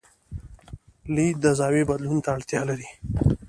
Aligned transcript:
لید 1.15 1.35
د 1.41 1.45
زاویې 1.59 1.87
بدلون 1.89 2.17
ته 2.25 2.29
اړتیا 2.37 2.61
لري. 2.69 2.87